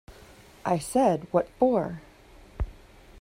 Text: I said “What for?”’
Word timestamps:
I 0.65 0.79
said 0.79 1.27
“What 1.29 1.47
for?”’ 1.59 2.01